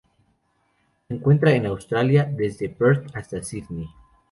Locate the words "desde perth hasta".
2.25-3.43